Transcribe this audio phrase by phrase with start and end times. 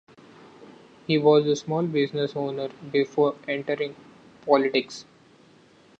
[1.05, 3.95] He was a small business owner before entering
[4.43, 5.05] politics.